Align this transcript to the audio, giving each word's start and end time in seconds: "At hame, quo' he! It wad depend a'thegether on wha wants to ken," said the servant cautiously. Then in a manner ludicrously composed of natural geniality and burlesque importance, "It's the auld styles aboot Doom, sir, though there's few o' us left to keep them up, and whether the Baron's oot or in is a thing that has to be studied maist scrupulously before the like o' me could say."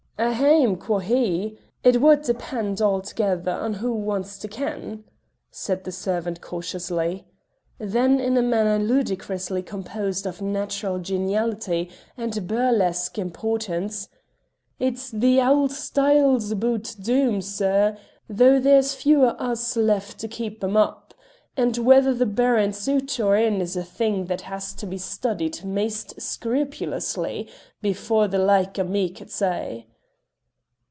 "At 0.19 0.33
hame, 0.33 0.75
quo' 0.77 0.99
he! 0.99 1.57
It 1.83 1.99
wad 1.99 2.21
depend 2.21 2.77
a'thegether 2.77 3.59
on 3.59 3.81
wha 3.81 3.89
wants 3.91 4.37
to 4.37 4.47
ken," 4.47 5.03
said 5.49 5.83
the 5.83 5.91
servant 5.91 6.41
cautiously. 6.41 7.25
Then 7.79 8.19
in 8.19 8.37
a 8.37 8.43
manner 8.43 8.77
ludicrously 8.83 9.63
composed 9.63 10.27
of 10.27 10.39
natural 10.39 10.99
geniality 10.99 11.89
and 12.15 12.45
burlesque 12.47 13.17
importance, 13.17 14.09
"It's 14.77 15.09
the 15.09 15.41
auld 15.41 15.71
styles 15.71 16.51
aboot 16.51 16.97
Doom, 17.01 17.41
sir, 17.41 17.97
though 18.29 18.59
there's 18.59 18.93
few 18.93 19.23
o' 19.25 19.29
us 19.29 19.75
left 19.75 20.19
to 20.19 20.27
keep 20.27 20.59
them 20.59 20.77
up, 20.77 21.15
and 21.57 21.75
whether 21.79 22.13
the 22.13 22.27
Baron's 22.27 22.87
oot 22.87 23.19
or 23.19 23.35
in 23.35 23.59
is 23.59 23.75
a 23.75 23.83
thing 23.83 24.25
that 24.25 24.41
has 24.41 24.75
to 24.75 24.85
be 24.85 24.99
studied 24.99 25.65
maist 25.65 26.21
scrupulously 26.21 27.49
before 27.81 28.27
the 28.27 28.37
like 28.37 28.77
o' 28.77 28.83
me 28.83 29.09
could 29.09 29.31
say." 29.31 29.87